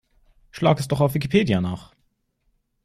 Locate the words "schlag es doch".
0.49-0.99